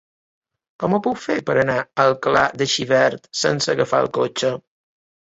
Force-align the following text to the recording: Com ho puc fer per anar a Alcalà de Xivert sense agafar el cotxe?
Com 0.83 0.93
ho 0.95 0.99
puc 1.07 1.17
fer 1.25 1.33
per 1.49 1.55
anar 1.63 1.75
a 1.81 2.05
Alcalà 2.11 2.41
de 2.61 2.67
Xivert 2.75 3.29
sense 3.41 3.69
agafar 3.75 4.01
el 4.05 4.09
cotxe? 4.19 4.51